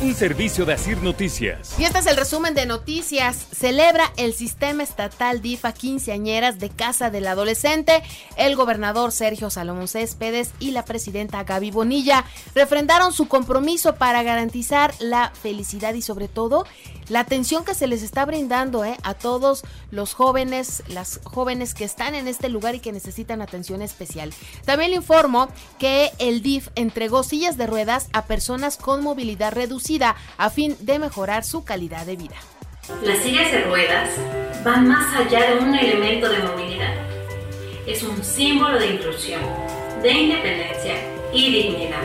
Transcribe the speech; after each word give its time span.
Un 0.00 0.14
servicio 0.14 0.64
de 0.64 0.74
Asir 0.74 1.02
Noticias. 1.02 1.74
Y 1.76 1.82
este 1.82 1.98
es 1.98 2.06
el 2.06 2.16
resumen 2.16 2.54
de 2.54 2.66
noticias. 2.66 3.48
Celebra 3.50 4.12
el 4.16 4.32
sistema 4.32 4.84
estatal 4.84 5.42
DIFA 5.42 5.72
quinceañeras 5.72 6.60
de 6.60 6.70
Casa 6.70 7.10
del 7.10 7.26
Adolescente. 7.26 8.04
El 8.36 8.54
gobernador 8.54 9.10
Sergio 9.10 9.50
Salomón 9.50 9.88
Céspedes 9.88 10.52
y 10.60 10.70
la 10.70 10.84
presidenta 10.84 11.42
Gaby 11.42 11.72
Bonilla 11.72 12.24
refrendaron 12.54 13.12
su 13.12 13.26
compromiso 13.26 13.96
para 13.96 14.22
garantizar 14.22 14.94
la 15.00 15.32
felicidad 15.34 15.94
y 15.94 16.02
sobre 16.02 16.28
todo 16.28 16.64
la 17.08 17.20
atención 17.20 17.64
que 17.64 17.74
se 17.74 17.86
les 17.86 18.02
está 18.02 18.26
brindando 18.26 18.84
eh, 18.84 18.98
a 19.02 19.14
todos 19.14 19.64
los 19.90 20.12
jóvenes, 20.12 20.82
las 20.88 21.20
jóvenes 21.24 21.72
que 21.72 21.84
están 21.84 22.14
en 22.14 22.28
este 22.28 22.50
lugar 22.50 22.74
y 22.74 22.80
que 22.80 22.92
necesitan 22.92 23.40
atención 23.40 23.80
especial. 23.80 24.34
También 24.66 24.90
le 24.90 24.98
informo 24.98 25.48
que 25.78 26.12
el 26.18 26.42
DIF 26.42 26.68
entregó 26.74 27.22
sillas 27.22 27.56
de 27.56 27.66
ruedas 27.66 28.08
a 28.12 28.26
personas 28.26 28.76
con 28.76 29.02
movilidad 29.02 29.52
reducida 29.52 29.87
a 30.36 30.50
fin 30.50 30.76
de 30.80 30.98
mejorar 30.98 31.44
su 31.44 31.64
calidad 31.64 32.04
de 32.04 32.16
vida. 32.16 32.36
Las 33.02 33.18
sillas 33.18 33.50
de 33.52 33.62
ruedas 33.62 34.10
van 34.64 34.86
más 34.88 35.14
allá 35.16 35.50
de 35.50 35.58
un 35.58 35.74
elemento 35.74 36.28
de 36.28 36.38
movilidad. 36.38 36.94
Es 37.86 38.02
un 38.02 38.22
símbolo 38.22 38.78
de 38.78 38.86
inclusión, 38.86 39.40
de 40.02 40.10
independencia 40.10 40.94
y 41.32 41.52
dignidad. 41.52 42.02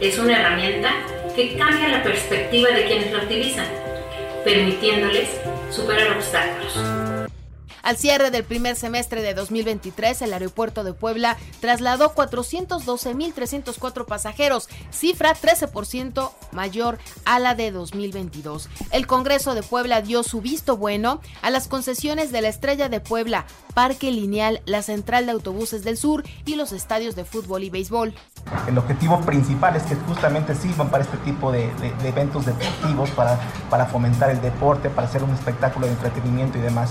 Es 0.00 0.18
una 0.18 0.40
herramienta 0.40 0.90
que 1.36 1.56
cambia 1.56 1.88
la 1.88 2.02
perspectiva 2.02 2.70
de 2.70 2.86
quienes 2.86 3.12
la 3.12 3.22
utilizan 3.22 3.66
permitiéndoles 4.44 5.28
superar 5.70 6.16
obstáculos. 6.16 7.11
Al 7.82 7.96
cierre 7.96 8.30
del 8.30 8.44
primer 8.44 8.76
semestre 8.76 9.22
de 9.22 9.34
2023, 9.34 10.22
el 10.22 10.32
aeropuerto 10.32 10.84
de 10.84 10.92
Puebla 10.92 11.36
trasladó 11.60 12.14
412.304 12.14 14.06
pasajeros, 14.06 14.68
cifra 14.90 15.34
13% 15.34 16.30
mayor 16.52 16.98
a 17.24 17.40
la 17.40 17.56
de 17.56 17.72
2022. 17.72 18.68
El 18.92 19.08
Congreso 19.08 19.54
de 19.54 19.64
Puebla 19.64 20.00
dio 20.00 20.22
su 20.22 20.40
visto 20.40 20.76
bueno 20.76 21.20
a 21.42 21.50
las 21.50 21.66
concesiones 21.66 22.30
de 22.30 22.42
la 22.42 22.48
Estrella 22.48 22.88
de 22.88 23.00
Puebla, 23.00 23.46
Parque 23.74 24.12
Lineal, 24.12 24.62
la 24.64 24.82
Central 24.82 25.26
de 25.26 25.32
Autobuses 25.32 25.82
del 25.82 25.96
Sur 25.96 26.22
y 26.44 26.54
los 26.54 26.72
estadios 26.72 27.16
de 27.16 27.24
fútbol 27.24 27.64
y 27.64 27.70
béisbol. 27.70 28.14
El 28.68 28.78
objetivo 28.78 29.20
principal 29.22 29.76
es 29.76 29.82
que 29.84 29.94
justamente 29.94 30.54
sirvan 30.54 30.90
para 30.90 31.04
este 31.04 31.16
tipo 31.18 31.50
de, 31.52 31.70
eventos 32.04 32.44
deportivos, 32.44 33.10
para, 33.10 33.38
para 33.70 33.86
fomentar 33.86 34.30
el 34.30 34.40
deporte, 34.40 34.90
para 34.90 35.08
hacer 35.08 35.22
un 35.22 35.30
espectáculo 35.30 35.86
de 35.86 35.92
entretenimiento 35.92 36.58
y 36.58 36.60
demás. 36.60 36.90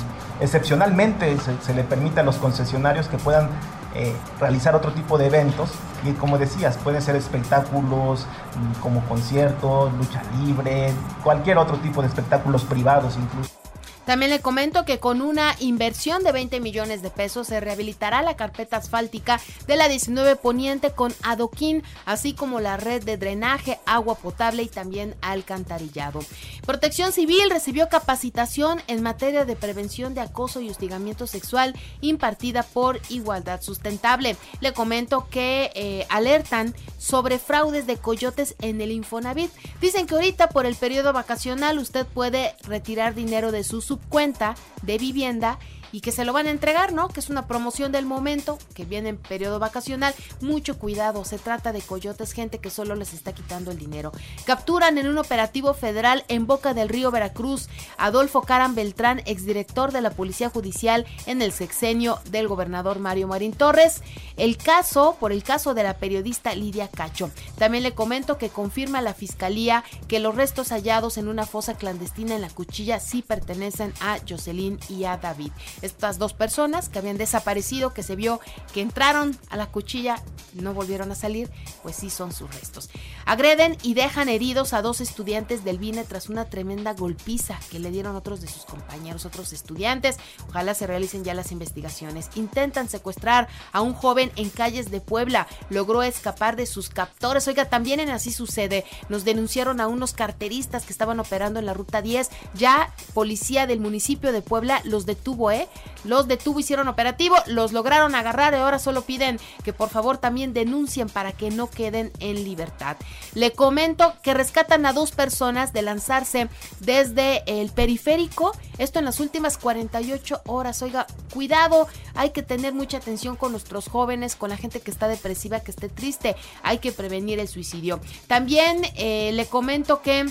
Excepcionalmente 0.82 1.38
se, 1.38 1.62
se 1.62 1.76
le 1.76 1.84
permite 1.84 2.22
a 2.22 2.24
los 2.24 2.38
concesionarios 2.38 3.08
que 3.08 3.18
puedan 3.18 3.50
eh, 3.94 4.16
realizar 4.40 4.74
otro 4.74 4.92
tipo 4.94 5.20
de 5.20 5.28
eventos 5.28 5.70
y 6.04 6.14
como 6.14 6.40
decías, 6.40 6.76
pueden 6.78 7.04
ser 7.04 7.16
espectáculos 7.16 8.26
mm, 8.58 8.82
como 8.82 9.02
conciertos, 9.08 9.94
lucha 9.94 10.24
libre, 10.40 10.92
cualquier 11.24 11.60
otro 11.60 11.78
tipo 11.78 12.02
de 12.02 12.08
espectáculos 12.08 12.64
privados 12.64 13.16
incluso. 13.16 13.61
También 14.06 14.32
le 14.32 14.42
comento 14.42 14.84
que 14.86 15.00
con 15.00 15.22
una 15.22 15.56
inversión 15.60 16.24
de 16.24 16.32
20 16.32 16.60
millones 16.60 17.02
de 17.02 17.10
pesos 17.10 17.48
se 17.48 17.60
rehabilitará 17.60 18.22
la 18.22 18.36
carpeta 18.36 18.78
asfáltica 18.78 19.40
de 19.68 19.76
la 19.76 19.88
19 19.88 20.36
Poniente 20.36 20.92
con 20.92 21.14
adoquín, 21.24 21.84
así 22.06 22.34
como 22.34 22.60
la 22.60 22.78
red 22.78 23.04
de 23.04 23.18
drenaje, 23.18 23.80
agua 23.86 24.16
potable 24.16 24.64
y 24.64 24.68
también 24.68 25.16
alcantarillado. 25.22 26.20
Protección 26.66 27.12
Civil 27.12 27.50
recibió 27.50 27.90
capacitación 27.90 28.82
en 28.88 29.04
materia 29.04 29.46
de 29.46 29.56
prevención 29.56 30.14
de 30.14 30.22
acoso 30.22 30.62
y 30.62 30.70
hostigamiento 30.70 31.28
sexual 31.28 31.76
impartida 32.02 32.64
por 32.64 33.00
Igualdad 33.10 33.62
Sustentable. 33.62 34.36
Le 34.62 34.74
comento 34.74 35.28
que 35.30 35.72
eh, 35.76 36.06
alertan 36.10 36.74
sobre 36.98 37.40
fraudes 37.40 37.88
de 37.88 37.98
coyotes 37.98 38.56
en 38.62 38.82
el 38.82 38.92
Infonavit. 38.92 39.52
Dicen 39.80 40.08
que 40.08 40.16
ahorita 40.16 40.50
por 40.50 40.66
el 40.66 40.76
periodo 40.76 41.14
vacacional 41.14 41.80
usted 41.80 42.06
puede 42.06 42.56
retirar 42.64 43.16
dinero 43.16 43.52
de 43.52 43.64
sus 43.64 43.91
subcuenta 43.92 44.56
de 44.84 44.98
vivienda 44.98 45.60
y 45.92 46.02
que 46.02 46.12
se 46.12 46.26
lo 46.26 46.34
van 46.34 46.48
a 46.48 46.52
entregar, 46.52 46.94
¿no? 46.94 47.10
Que 47.10 47.20
es 47.20 47.30
una 47.30 47.48
promoción 47.48 47.92
del 47.92 48.06
momento, 48.06 48.58
que 48.74 48.86
viene 48.86 49.10
en 49.10 49.18
periodo 49.18 49.60
vacacional. 49.60 50.14
Mucho 50.42 50.78
cuidado, 50.78 51.26
se 51.26 51.38
trata 51.38 51.72
de 51.72 51.82
coyotes, 51.82 52.34
gente 52.34 52.60
que 52.60 52.70
solo 52.70 52.96
les 52.96 53.14
está 53.14 53.34
quitando 53.34 53.72
el 53.72 53.78
dinero. 53.78 54.12
Capturan 54.46 54.98
en 54.98 55.08
un 55.08 55.18
operativo 55.18 55.74
federal 55.74 56.24
en 56.28 56.48
Boca 56.48 56.74
del 56.74 56.90
Río 56.90 57.12
Veracruz 57.12 57.70
Adolfo 57.98 58.42
Caran 58.42 58.76
Beltrán, 58.76 59.22
exdirector 59.26 59.92
de 59.92 60.02
la 60.02 60.12
Policía 60.12 60.50
Judicial 60.50 61.06
en 61.26 61.42
el 61.42 61.52
sexenio 61.52 62.20
del 62.30 62.48
gobernador 62.48 63.00
Mario 63.00 63.28
Marín 63.28 63.54
Torres. 63.54 64.02
El 64.38 64.58
caso, 64.58 65.18
por 65.20 65.32
el 65.32 65.44
caso 65.44 65.74
de 65.74 65.84
la 65.84 65.98
periodista 65.98 66.56
Lidia 66.56 66.88
Cacho. 66.88 67.32
También 67.58 67.84
le 67.84 67.94
comento 67.94 68.38
que 68.38 68.50
confirma 68.50 69.02
la 69.02 69.14
fiscalía 69.14 69.84
que 70.08 70.20
los 70.20 70.36
restos 70.36 70.70
hallados 70.70 71.18
en 71.18 71.28
una 71.28 71.46
fosa 71.46 71.76
clandestina 71.76 72.36
en 72.36 72.42
la 72.42 72.50
cuchilla 72.50 73.00
sí 73.00 73.22
pertenecen 73.22 73.94
a 74.02 74.18
Jocelyn 74.28 74.80
y 74.90 75.06
a 75.06 75.18
David 75.18 75.52
estas 75.82 76.18
dos 76.18 76.34
personas 76.34 76.90
que 76.90 77.00
habían 77.00 77.18
desaparecido, 77.18 77.94
que 77.94 78.04
se 78.04 78.16
vio 78.16 78.40
que 78.74 78.82
entraron 78.82 79.38
a 79.50 79.58
la 79.58 79.68
cuchilla 79.68 80.22
no 80.54 80.74
volvieron 80.74 81.12
a 81.12 81.16
salir, 81.16 81.50
pues 81.84 81.96
sí 81.96 82.10
son 82.10 82.34
sus 82.34 82.54
restos. 82.54 82.90
Agreden 83.26 83.78
y 83.84 83.94
dejan 83.94 84.30
heridos 84.30 84.74
a 84.74 84.82
dos 84.82 85.02
estudiantes 85.02 85.64
del 85.64 85.78
BINE 85.78 86.04
tras 86.04 86.30
una 86.30 86.46
tremenda 86.46 86.94
golpiza 86.94 87.60
que 87.70 87.80
le 87.80 87.92
dieron 87.92 88.16
otros 88.16 88.42
de 88.42 88.48
sus 88.48 88.66
compañeros, 88.66 89.26
otros 89.26 89.54
estudiantes. 89.54 90.18
Ojalá 90.50 90.74
se 90.74 90.88
realicen 90.88 91.24
ya 91.24 91.34
las 91.34 91.52
investigaciones. 91.52 92.30
Intentan 92.36 92.90
secuestrar 92.90 93.48
a 93.72 93.82
un 93.82 93.94
joven 93.94 94.32
en 94.36 94.50
calles 94.50 94.92
de 94.92 95.02
Puebla. 95.02 95.48
Logró 95.70 96.04
escapar 96.04 96.56
de 96.56 96.66
sus 96.66 96.90
captores. 96.90 97.48
Oiga, 97.48 97.70
también 97.70 98.00
en 98.00 98.10
así 98.10 98.32
sucede. 98.32 98.86
Nos 99.10 99.24
denunciaron 99.24 99.80
a 99.80 99.88
unos 99.88 100.14
carteristas 100.14 100.86
que 100.86 100.92
estaban 100.92 101.20
operando 101.20 101.60
en 101.60 101.66
la 101.66 101.74
ruta 101.74 102.02
10. 102.02 102.30
Ya 102.56 102.94
policía 103.14 103.68
del 103.68 103.80
municipio 103.80 104.32
de 104.32 104.42
Puebla 104.42 104.82
los 104.84 105.06
detuvo, 105.06 105.52
¿eh? 105.52 105.70
Los 106.04 106.28
detuvo, 106.28 106.60
hicieron 106.60 106.88
operativo, 106.88 107.36
los 107.46 107.74
lograron 107.74 108.16
agarrar 108.16 108.54
y 108.54 108.58
ahora 108.58 108.80
solo 108.80 109.04
piden 109.04 109.40
que 109.64 109.74
por 109.74 109.90
favor 109.90 110.18
también 110.18 110.54
denuncien 110.54 111.10
para 111.10 111.32
que 111.32 111.52
no 111.52 111.70
queden 111.70 112.12
en 112.20 112.44
libertad. 112.44 112.98
Le 113.36 113.52
comento 113.52 114.14
que 114.24 114.34
rescatan 114.34 114.86
a 114.86 114.94
dos 114.94 115.12
personas 115.12 115.74
de 115.74 115.84
lanzarse 115.84 116.50
desde 116.80 117.44
el 117.46 117.70
periférico, 117.70 118.52
esto 118.78 119.00
en 119.00 119.06
las 119.06 119.20
últimas 119.20 119.58
48 119.58 120.42
horas. 120.48 120.82
Oiga, 120.82 121.06
cuidado, 121.34 121.88
hay 122.16 122.32
que 122.32 122.42
tener 122.42 122.74
mucha 122.74 122.98
atención 122.98 123.36
con 123.36 123.52
nuestros 123.52 123.88
jóvenes, 123.88 124.36
con 124.36 124.50
la 124.50 124.58
gente 124.58 124.82
que 124.82 124.92
está 124.92 125.08
depresiva, 125.08 125.60
que 125.60 125.72
esté 125.72 125.90
triste, 125.90 126.36
hay 126.64 126.80
que 126.80 126.92
prevenir 126.92 127.40
el 127.40 127.48
suicidio. 127.48 128.00
También 128.28 128.82
eh, 128.96 129.32
le 129.34 129.46
comento 129.46 130.02
que 130.02 130.26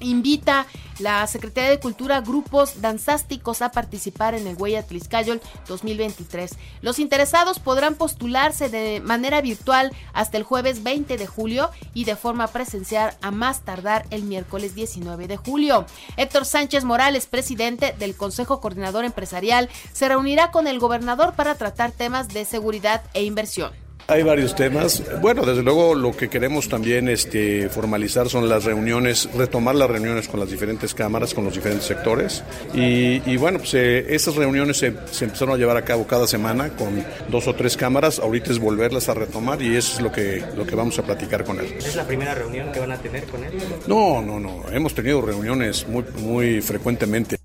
invita 0.00 0.66
la 0.98 1.26
Secretaría 1.26 1.70
de 1.70 1.80
Cultura 1.80 2.20
grupos 2.20 2.80
danzásticos 2.80 3.62
a 3.62 3.72
participar 3.72 4.34
en 4.34 4.46
el 4.46 4.56
Huella 4.56 4.82
Tliscayol 4.82 5.40
2023. 5.66 6.52
Los 6.82 6.98
interesados 6.98 7.58
podrán 7.58 7.94
postularse 7.94 8.68
de 8.68 9.00
manera 9.00 9.40
virtual 9.40 9.92
hasta 10.12 10.36
el 10.36 10.42
jueves 10.42 10.82
20 10.82 11.16
de 11.16 11.26
julio 11.26 11.70
y 11.94 12.04
de 12.04 12.16
forma 12.16 12.48
presencial 12.48 13.16
a 13.22 13.30
más 13.30 13.62
tardar 13.62 14.06
el 14.10 14.24
miércoles 14.24 14.74
19 14.74 15.26
de 15.26 15.36
julio. 15.36 15.86
Héctor 16.16 16.44
Sánchez 16.44 16.84
Morales, 16.84 17.26
presidente 17.26 17.94
del 17.98 18.16
Consejo 18.16 18.60
Coordinador 18.60 19.04
Empresarial, 19.04 19.68
se 19.92 20.08
reunirá 20.08 20.50
con 20.50 20.66
el 20.66 20.78
gobernador 20.78 21.34
para 21.34 21.54
tratar 21.54 21.92
temas 21.92 22.28
de 22.28 22.44
seguridad 22.44 23.02
e 23.14 23.24
inversión. 23.24 23.89
Hay 24.10 24.24
varios 24.24 24.56
temas. 24.56 25.04
Bueno, 25.20 25.46
desde 25.46 25.62
luego 25.62 25.94
lo 25.94 26.10
que 26.10 26.28
queremos 26.28 26.68
también 26.68 27.08
este, 27.08 27.68
formalizar 27.68 28.28
son 28.28 28.48
las 28.48 28.64
reuniones, 28.64 29.28
retomar 29.36 29.76
las 29.76 29.88
reuniones 29.88 30.26
con 30.26 30.40
las 30.40 30.50
diferentes 30.50 30.94
cámaras, 30.94 31.32
con 31.32 31.44
los 31.44 31.54
diferentes 31.54 31.86
sectores. 31.86 32.42
Y, 32.74 33.22
y 33.30 33.36
bueno, 33.36 33.58
pues 33.58 33.74
eh, 33.74 34.12
esas 34.12 34.34
reuniones 34.34 34.78
se, 34.78 34.92
se, 35.12 35.26
empezaron 35.26 35.54
a 35.54 35.58
llevar 35.58 35.76
a 35.76 35.82
cabo 35.82 36.08
cada 36.08 36.26
semana 36.26 36.70
con 36.70 37.04
dos 37.28 37.46
o 37.46 37.54
tres 37.54 37.76
cámaras. 37.76 38.18
Ahorita 38.18 38.50
es 38.50 38.58
volverlas 38.58 39.08
a 39.08 39.14
retomar 39.14 39.62
y 39.62 39.76
eso 39.76 39.94
es 39.94 40.00
lo 40.00 40.10
que, 40.10 40.42
lo 40.56 40.66
que 40.66 40.74
vamos 40.74 40.98
a 40.98 41.02
platicar 41.04 41.44
con 41.44 41.60
él. 41.60 41.72
¿Es 41.78 41.94
la 41.94 42.04
primera 42.04 42.34
reunión 42.34 42.72
que 42.72 42.80
van 42.80 42.90
a 42.90 42.98
tener 42.98 43.22
con 43.26 43.44
él? 43.44 43.52
No, 43.86 44.20
no, 44.20 44.40
no. 44.40 44.64
Hemos 44.72 44.92
tenido 44.92 45.22
reuniones 45.22 45.86
muy, 45.86 46.04
muy 46.18 46.60
frecuentemente. 46.60 47.39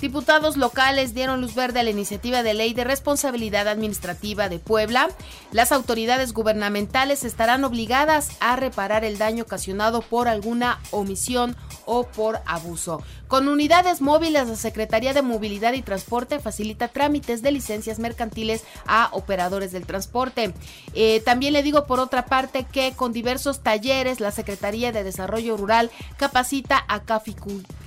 Diputados 0.00 0.56
locales 0.56 1.12
dieron 1.12 1.42
luz 1.42 1.54
verde 1.54 1.80
a 1.80 1.82
la 1.82 1.90
iniciativa 1.90 2.42
de 2.42 2.54
ley 2.54 2.72
de 2.72 2.84
responsabilidad 2.84 3.68
administrativa 3.68 4.48
de 4.48 4.58
Puebla. 4.58 5.10
Las 5.52 5.72
autoridades 5.72 6.32
gubernamentales 6.32 7.22
estarán 7.22 7.64
obligadas 7.64 8.30
a 8.40 8.56
reparar 8.56 9.04
el 9.04 9.18
daño 9.18 9.42
ocasionado 9.44 10.00
por 10.00 10.26
alguna 10.26 10.80
omisión 10.90 11.54
o 11.84 12.04
por 12.04 12.40
abuso. 12.46 13.02
Con 13.30 13.46
unidades 13.46 14.00
móviles, 14.00 14.48
la 14.48 14.56
Secretaría 14.56 15.14
de 15.14 15.22
Movilidad 15.22 15.72
y 15.74 15.82
Transporte 15.82 16.40
facilita 16.40 16.88
trámites 16.88 17.42
de 17.42 17.52
licencias 17.52 18.00
mercantiles 18.00 18.64
a 18.88 19.08
operadores 19.12 19.70
del 19.70 19.86
transporte. 19.86 20.52
Eh, 20.94 21.22
también 21.24 21.52
le 21.52 21.62
digo 21.62 21.86
por 21.86 22.00
otra 22.00 22.26
parte 22.26 22.64
que 22.64 22.92
con 22.96 23.12
diversos 23.12 23.60
talleres, 23.60 24.18
la 24.18 24.32
Secretaría 24.32 24.90
de 24.90 25.04
Desarrollo 25.04 25.56
Rural 25.56 25.92
capacita 26.16 26.84
a 26.88 27.02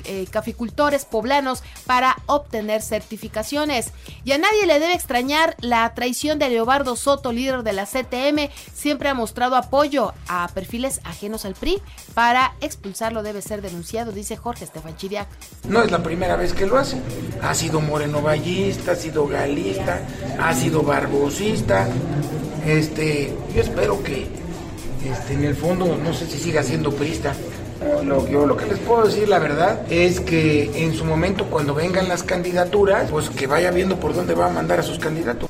eh, 0.05 0.27
caficultores 0.31 1.03
poblanos 1.03 1.61
para 1.85 2.15
obtener 2.25 2.81
certificaciones. 2.81 3.91
Y 4.23 4.31
a 4.31 4.37
nadie 4.37 4.65
le 4.65 4.79
debe 4.79 4.93
extrañar 4.93 5.57
la 5.59 5.93
traición 5.93 6.39
de 6.39 6.47
Leobardo 6.47 6.95
Soto, 6.95 7.33
líder 7.33 7.63
de 7.63 7.73
la 7.73 7.85
CTM. 7.85 8.49
Siempre 8.73 9.09
ha 9.09 9.13
mostrado 9.13 9.57
apoyo 9.57 10.13
a 10.29 10.47
perfiles 10.53 11.01
ajenos 11.03 11.43
al 11.43 11.55
PRI. 11.55 11.81
Para 12.13 12.53
expulsarlo 12.61 13.23
debe 13.23 13.41
ser 13.41 13.61
denunciado, 13.61 14.13
dice 14.13 14.37
Jorge 14.37 14.63
Estefan 14.63 14.95
Chiriac. 14.95 15.32
No 15.67 15.81
es 15.81 15.91
la 15.91 16.03
primera 16.03 16.35
vez 16.35 16.53
que 16.53 16.65
lo 16.65 16.77
hace. 16.77 16.97
Ha 17.41 17.53
sido 17.55 17.79
morenovallista, 17.79 18.91
ha 18.91 18.95
sido 18.95 19.27
galista, 19.27 20.01
ha 20.39 20.53
sido 20.53 20.83
barbosista. 20.83 21.87
Este, 22.65 23.33
yo 23.55 23.61
espero 23.61 24.03
que 24.03 24.27
este, 25.05 25.33
en 25.33 25.43
el 25.43 25.55
fondo, 25.55 25.97
no 26.01 26.13
sé 26.13 26.27
si 26.27 26.37
siga 26.37 26.63
siendo 26.63 26.91
prista, 26.91 27.33
lo, 28.03 28.27
yo 28.27 28.45
lo 28.45 28.55
que 28.55 28.65
les 28.65 28.79
puedo 28.79 29.05
decir, 29.05 29.27
la 29.27 29.39
verdad, 29.39 29.81
es 29.89 30.19
que 30.19 30.83
en 30.83 30.93
su 30.93 31.05
momento, 31.05 31.45
cuando 31.45 31.73
vengan 31.73 32.07
las 32.07 32.23
candidaturas, 32.23 33.09
pues 33.09 33.29
que 33.29 33.47
vaya 33.47 33.71
viendo 33.71 33.99
por 33.99 34.13
dónde 34.13 34.33
va 34.33 34.47
a 34.47 34.49
mandar 34.49 34.79
a 34.79 34.83
sus 34.83 34.99
candidatos. 34.99 35.49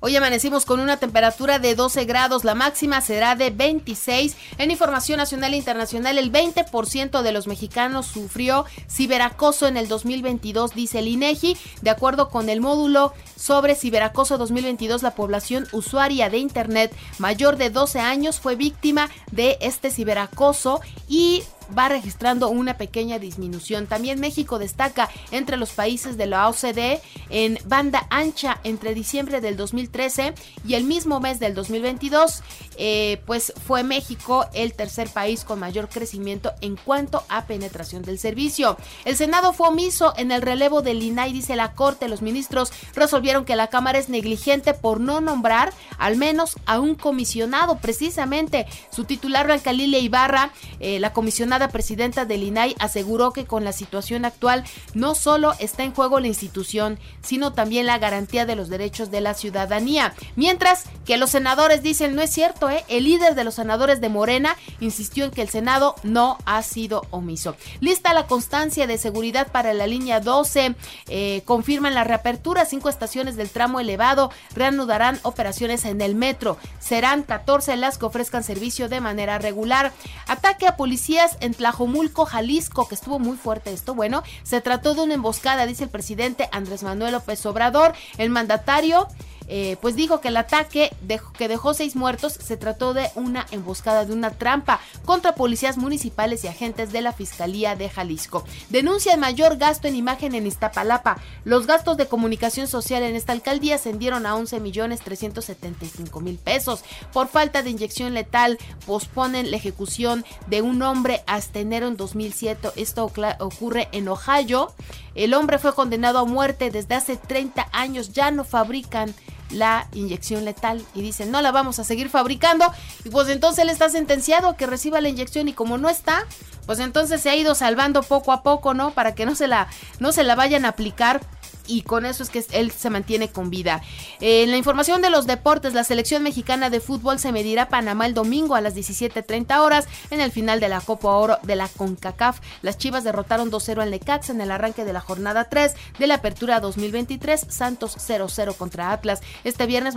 Hoy 0.00 0.14
amanecimos 0.14 0.64
con 0.64 0.78
una 0.78 0.98
temperatura 0.98 1.58
de 1.58 1.74
12 1.74 2.04
grados, 2.04 2.44
la 2.44 2.54
máxima 2.54 3.00
será 3.00 3.34
de 3.34 3.50
26. 3.50 4.36
En 4.58 4.70
información 4.70 5.18
nacional 5.18 5.54
e 5.54 5.56
internacional, 5.56 6.18
el 6.18 6.30
20% 6.30 7.20
de 7.20 7.32
los 7.32 7.48
mexicanos 7.48 8.06
sufrió 8.06 8.64
ciberacoso 8.88 9.66
en 9.66 9.76
el 9.76 9.88
2022, 9.88 10.72
dice 10.76 11.00
el 11.00 11.08
INEGI. 11.08 11.56
De 11.82 11.90
acuerdo 11.90 12.28
con 12.28 12.48
el 12.48 12.60
módulo 12.60 13.12
sobre 13.34 13.74
ciberacoso 13.74 14.38
2022, 14.38 15.02
la 15.02 15.16
población 15.16 15.66
usuaria 15.72 16.30
de 16.30 16.38
Internet 16.38 16.94
mayor 17.18 17.56
de 17.56 17.70
12 17.70 17.98
años 17.98 18.38
fue 18.38 18.54
víctima 18.54 19.10
de 19.32 19.58
este 19.60 19.90
ciberacoso 19.90 20.80
y 21.08 21.42
va 21.76 21.88
registrando 21.88 22.48
una 22.48 22.76
pequeña 22.76 23.18
disminución. 23.18 23.86
También 23.86 24.20
México 24.20 24.58
destaca 24.58 25.08
entre 25.30 25.56
los 25.56 25.70
países 25.70 26.16
de 26.16 26.26
la 26.26 26.48
OCDE 26.48 27.00
en 27.30 27.58
banda 27.66 28.06
ancha 28.10 28.60
entre 28.64 28.94
diciembre 28.94 29.40
del 29.40 29.56
2013 29.56 30.34
y 30.66 30.74
el 30.74 30.84
mismo 30.84 31.20
mes 31.20 31.40
del 31.40 31.54
2022, 31.54 32.42
eh, 32.80 33.20
pues 33.26 33.52
fue 33.66 33.82
México 33.82 34.46
el 34.54 34.72
tercer 34.72 35.08
país 35.08 35.42
con 35.42 35.58
mayor 35.58 35.88
crecimiento 35.88 36.52
en 36.60 36.76
cuanto 36.76 37.24
a 37.28 37.44
penetración 37.44 38.02
del 38.02 38.20
servicio. 38.20 38.76
El 39.04 39.16
Senado 39.16 39.52
fue 39.52 39.68
omiso 39.68 40.14
en 40.16 40.30
el 40.30 40.42
relevo 40.42 40.80
del 40.80 41.02
INAI, 41.02 41.32
dice 41.32 41.56
la 41.56 41.74
Corte. 41.74 42.08
Los 42.08 42.22
ministros 42.22 42.72
resolvieron 42.94 43.44
que 43.44 43.56
la 43.56 43.66
Cámara 43.66 43.98
es 43.98 44.08
negligente 44.08 44.74
por 44.74 45.00
no 45.00 45.20
nombrar 45.20 45.72
al 45.98 46.16
menos 46.16 46.56
a 46.66 46.78
un 46.78 46.94
comisionado. 46.94 47.78
Precisamente 47.78 48.66
su 48.90 49.04
titular, 49.04 49.46
Blanca 49.46 49.72
Lilia 49.72 49.98
Ibarra, 49.98 50.52
eh, 50.78 51.00
la 51.00 51.12
comisionada 51.12 51.68
presidenta 51.68 52.24
del 52.24 52.44
INAI 52.44 52.76
aseguró 52.78 53.32
que 53.32 53.44
con 53.44 53.64
la 53.64 53.72
situación 53.72 54.24
actual 54.24 54.62
no 54.94 55.16
solo 55.16 55.54
está 55.58 55.82
en 55.82 55.92
juego 55.92 56.20
la 56.20 56.28
institución, 56.28 57.00
sino 57.22 57.52
también 57.52 57.86
la 57.86 57.98
garantía 57.98 58.46
de 58.46 58.54
los 58.54 58.68
derechos 58.68 59.10
de 59.10 59.20
la 59.20 59.34
ciudadanía. 59.34 60.14
Mientras 60.36 60.84
que 61.04 61.16
los 61.16 61.30
senadores 61.30 61.82
dicen, 61.82 62.14
no 62.14 62.22
es 62.22 62.30
cierto, 62.30 62.67
el 62.70 63.04
líder 63.04 63.34
de 63.34 63.44
los 63.44 63.54
senadores 63.54 64.00
de 64.00 64.08
Morena 64.08 64.56
insistió 64.80 65.24
en 65.24 65.30
que 65.30 65.42
el 65.42 65.48
Senado 65.48 65.94
no 66.02 66.38
ha 66.44 66.62
sido 66.62 67.06
omiso. 67.10 67.56
Lista 67.80 68.14
la 68.14 68.26
constancia 68.26 68.86
de 68.86 68.98
seguridad 68.98 69.48
para 69.50 69.74
la 69.74 69.86
línea 69.86 70.20
12, 70.20 70.74
eh, 71.08 71.42
confirman 71.44 71.94
la 71.94 72.04
reapertura, 72.04 72.64
cinco 72.64 72.88
estaciones 72.88 73.36
del 73.36 73.50
tramo 73.50 73.80
elevado 73.80 74.30
reanudarán 74.54 75.18
operaciones 75.22 75.84
en 75.84 76.00
el 76.00 76.14
metro. 76.14 76.58
Serán 76.78 77.22
14 77.22 77.76
las 77.76 77.98
que 77.98 78.06
ofrezcan 78.06 78.44
servicio 78.44 78.88
de 78.88 79.00
manera 79.00 79.38
regular. 79.38 79.92
Ataque 80.26 80.66
a 80.66 80.76
policías 80.76 81.36
en 81.40 81.54
Tlajomulco, 81.54 82.24
Jalisco, 82.24 82.88
que 82.88 82.94
estuvo 82.94 83.18
muy 83.18 83.36
fuerte 83.36 83.72
esto. 83.72 83.94
Bueno, 83.94 84.22
se 84.42 84.60
trató 84.60 84.94
de 84.94 85.02
una 85.02 85.14
emboscada, 85.14 85.66
dice 85.66 85.84
el 85.84 85.90
presidente 85.90 86.48
Andrés 86.52 86.82
Manuel 86.82 87.12
López 87.12 87.44
Obrador. 87.46 87.92
El 88.16 88.30
mandatario 88.30 89.08
eh, 89.48 89.76
pues 89.80 89.96
dijo 89.96 90.20
que 90.20 90.28
el 90.28 90.36
ataque 90.36 90.94
que 91.36 91.48
dejó 91.48 91.74
seis 91.74 91.96
muertos 91.96 92.34
se 92.34 92.56
trató 92.56 92.94
de 92.94 93.10
una 93.14 93.46
emboscada, 93.50 94.04
de 94.04 94.12
una 94.12 94.30
trampa 94.30 94.80
contra 95.04 95.34
policías 95.34 95.78
municipales 95.78 96.44
y 96.44 96.48
agentes 96.48 96.92
de 96.92 97.00
la 97.00 97.12
Fiscalía 97.12 97.74
de 97.74 97.88
Jalisco. 97.88 98.44
Denuncia 98.68 99.14
el 99.14 99.20
mayor 99.20 99.56
gasto 99.56 99.88
en 99.88 99.96
imagen 99.96 100.34
en 100.34 100.46
Iztapalapa. 100.46 101.18
Los 101.44 101.66
gastos 101.66 101.96
de 101.96 102.06
comunicación 102.06 102.68
social 102.68 103.02
en 103.02 103.16
esta 103.16 103.32
alcaldía 103.32 103.76
ascendieron 103.76 104.26
a 104.26 104.36
11 104.36 104.60
millones 104.60 105.00
375 105.00 106.20
mil 106.20 106.36
pesos. 106.36 106.84
Por 107.12 107.28
falta 107.28 107.62
de 107.62 107.70
inyección 107.70 108.14
letal, 108.14 108.58
posponen 108.86 109.50
la 109.50 109.56
ejecución 109.56 110.24
de 110.46 110.62
un 110.62 110.82
hombre 110.82 111.22
hasta 111.26 111.60
enero 111.60 111.88
en 111.88 111.96
2007. 111.96 112.70
Esto 112.76 113.10
ocurre 113.38 113.88
en 113.92 114.08
Ohio. 114.08 114.72
El 115.14 115.34
hombre 115.34 115.58
fue 115.58 115.74
condenado 115.74 116.18
a 116.18 116.24
muerte 116.24 116.70
desde 116.70 116.94
hace 116.94 117.16
30 117.16 117.68
años. 117.72 118.12
Ya 118.12 118.30
no 118.30 118.44
fabrican 118.44 119.14
la 119.50 119.88
inyección 119.92 120.44
letal 120.44 120.84
y 120.94 121.02
dicen 121.02 121.30
no 121.30 121.42
la 121.42 121.52
vamos 121.52 121.78
a 121.78 121.84
seguir 121.84 122.08
fabricando 122.08 122.70
y 123.04 123.10
pues 123.10 123.28
entonces 123.28 123.64
él 123.64 123.70
está 123.70 123.88
sentenciado 123.88 124.48
a 124.48 124.56
que 124.56 124.66
reciba 124.66 125.00
la 125.00 125.08
inyección 125.08 125.48
y 125.48 125.52
como 125.52 125.78
no 125.78 125.88
está 125.88 126.26
pues 126.66 126.78
entonces 126.80 127.20
se 127.20 127.30
ha 127.30 127.36
ido 127.36 127.54
salvando 127.54 128.02
poco 128.02 128.32
a 128.32 128.42
poco 128.42 128.74
no 128.74 128.90
para 128.90 129.14
que 129.14 129.26
no 129.26 129.34
se 129.34 129.48
la 129.48 129.68
no 130.00 130.12
se 130.12 130.24
la 130.24 130.34
vayan 130.34 130.64
a 130.64 130.68
aplicar 130.68 131.20
y 131.68 131.82
con 131.82 132.06
eso 132.06 132.22
es 132.22 132.30
que 132.30 132.44
él 132.52 132.72
se 132.72 132.90
mantiene 132.90 133.28
con 133.28 133.50
vida. 133.50 133.82
en 134.20 134.50
la 134.50 134.56
información 134.56 135.02
de 135.02 135.10
los 135.10 135.26
deportes, 135.26 135.74
la 135.74 135.84
selección 135.84 136.22
mexicana 136.22 136.70
de 136.70 136.80
fútbol 136.80 137.18
se 137.18 137.30
medirá 137.30 137.64
a 137.64 137.68
Panamá 137.68 138.06
el 138.06 138.14
domingo 138.14 138.54
a 138.54 138.60
las 138.60 138.74
17.30 138.74 139.58
horas 139.60 139.86
en 140.10 140.20
el 140.20 140.32
final 140.32 140.58
de 140.60 140.68
la 140.68 140.80
Copa 140.80 141.08
Oro 141.10 141.38
de 141.42 141.56
la 141.56 141.68
CONCACAF. 141.68 142.40
Las 142.62 142.78
Chivas 142.78 143.04
derrotaron 143.04 143.50
2-0 143.50 143.82
al 143.82 143.90
Necaxa 143.90 144.32
en 144.32 144.40
el 144.40 144.50
arranque 144.50 144.84
de 144.84 144.92
la 144.92 145.00
jornada 145.00 145.44
3 145.44 145.74
de 145.98 146.06
la 146.06 146.14
Apertura 146.14 146.60
2023, 146.60 147.46
Santos 147.48 147.96
0-0 147.98 148.56
contra 148.56 148.92
Atlas. 148.92 149.20
Este 149.44 149.66
viernes 149.66 149.94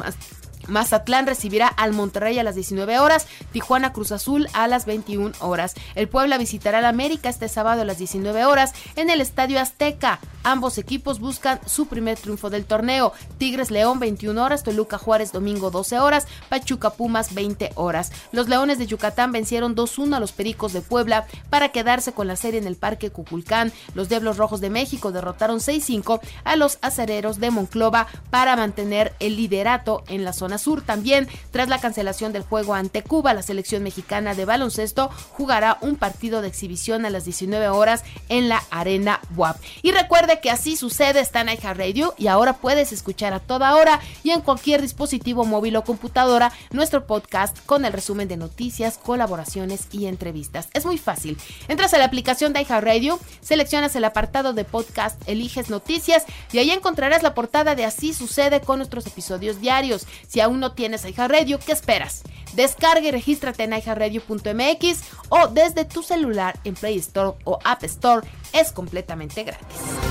Mazatlán 0.68 1.28
recibirá 1.28 1.68
al 1.68 1.94
Monterrey 1.94 2.38
a 2.40 2.44
las 2.44 2.56
19 2.56 3.00
horas, 3.00 3.28
Tijuana 3.52 3.94
Cruz 3.94 4.12
Azul 4.12 4.48
a 4.54 4.68
las 4.68 4.86
21 4.86 5.32
horas. 5.40 5.76
El 5.96 6.08
Puebla 6.08 6.38
visitará 6.38 6.80
al 6.80 6.86
América 6.86 7.30
este 7.30 7.50
sábado 7.50 7.82
a 7.82 7.86
las 7.86 7.98
19 7.98 8.46
horas 8.46 8.74
en 8.96 9.10
el 9.10 9.22
Estadio 9.22 9.60
Azteca. 9.60 10.20
Ambos 10.44 10.78
equipos 10.78 11.20
buscan 11.20 11.60
su 11.66 11.88
primer 11.88 12.18
triunfo 12.18 12.50
del 12.50 12.66
torneo. 12.66 13.14
Tigres 13.38 13.72
León 13.72 14.00
21 14.00 14.44
horas, 14.44 14.64
Toluca 14.64 14.98
Juárez 14.98 15.32
domingo 15.32 15.72
12 15.72 16.00
horas, 16.00 16.28
Pachuca 16.50 16.92
Pumas 16.92 17.34
20 17.34 17.72
horas. 17.76 18.12
Los 18.32 18.50
Leones 18.50 18.78
de 18.80 18.88
Yucatán 18.88 19.32
vencieron 19.32 19.76
2-1 19.76 20.16
a 20.16 20.20
los 20.20 20.32
Pericos 20.32 20.74
de 20.74 20.82
Puebla 20.82 21.28
para 21.50 21.70
quedarse 21.70 22.14
con 22.14 22.28
la 22.28 22.36
serie 22.36 22.60
en 22.60 22.68
el 22.68 22.76
Parque 22.76 23.12
Cuculcán. 23.12 23.72
Los 23.94 24.10
Diablos 24.10 24.38
Rojos 24.38 24.62
de 24.62 24.70
México 24.70 25.12
derrotaron 25.12 25.60
6-5 25.60 26.20
a 26.44 26.56
los 26.56 26.80
Acereros 26.82 27.40
de 27.40 27.52
Monclova 27.52 28.08
para 28.30 28.56
mantener 28.56 29.14
el 29.20 29.36
liderato 29.36 30.04
en 30.08 30.24
la 30.24 30.34
zona 30.34 30.58
sur. 30.58 30.82
También, 30.82 31.28
tras 31.52 31.70
la 31.70 31.80
cancelación 31.80 32.34
del 32.34 32.44
juego 32.44 32.74
ante 32.74 33.04
Cuba, 33.04 33.34
la 33.34 33.42
selección 33.42 33.84
mexicana 33.84 34.36
de 34.36 34.46
baloncesto 34.46 35.10
jugará 35.32 35.78
un 35.82 35.96
partido 35.96 36.42
de 36.42 36.48
exhibición 36.48 37.06
a 37.06 37.10
las 37.10 37.26
19 37.26 37.70
horas 37.70 38.04
en 38.30 38.50
la 38.50 38.64
Arena 38.72 39.20
WAP. 39.36 39.58
Y 39.82 39.92
que 40.40 40.50
así 40.50 40.76
sucede, 40.76 41.20
está 41.20 41.42
en 41.42 41.50
Radio 41.76 42.14
y 42.18 42.28
ahora 42.28 42.54
puedes 42.54 42.92
escuchar 42.94 43.34
a 43.34 43.40
toda 43.40 43.76
hora 43.76 44.00
y 44.24 44.32
en 44.32 44.42
cualquier 44.42 44.82
dispositivo 44.82 45.46
móvil 45.46 45.76
o 45.76 45.84
computadora 45.84 46.52
nuestro 46.72 47.06
podcast 47.06 47.58
con 47.66 47.86
el 47.86 47.94
resumen 47.94 48.28
de 48.28 48.38
noticias, 48.38 48.98
colaboraciones 48.98 49.88
y 49.92 50.06
entrevistas. 50.06 50.70
Es 50.74 50.86
muy 50.86 50.98
fácil. 50.98 51.38
Entras 51.68 51.94
a 51.94 51.98
la 51.98 52.06
aplicación 52.06 52.54
de 52.54 52.64
Radio, 52.64 53.20
seleccionas 53.42 53.96
el 53.96 54.06
apartado 54.06 54.54
de 54.54 54.64
podcast, 54.64 55.22
eliges 55.28 55.70
noticias 55.70 56.26
y 56.52 56.60
ahí 56.60 56.72
encontrarás 56.72 57.24
la 57.24 57.34
portada 57.34 57.76
de 57.76 57.86
Así 57.86 58.14
sucede 58.14 58.62
con 58.62 58.78
nuestros 58.78 59.06
episodios 59.08 59.60
diarios. 59.60 60.08
Si 60.28 60.40
aún 60.40 60.60
no 60.60 60.72
tienes 60.72 61.04
iHeartRadio, 61.04 61.60
¿qué 61.60 61.74
esperas? 61.74 62.24
Descarga 62.54 63.08
y 63.08 63.12
regístrate 63.12 63.64
en 63.64 63.74
iHeartRadio.mx 63.74 65.00
o 65.30 65.48
desde 65.48 65.86
tu 65.86 66.04
celular 66.04 66.60
en 66.64 66.76
Play 66.76 66.98
Store 66.98 67.38
o 67.44 67.60
App 67.64 67.84
Store. 67.84 68.28
Es 68.54 68.72
completamente 68.72 69.44
gratis. 69.44 70.11